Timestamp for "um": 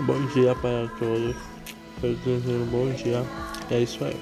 2.62-2.66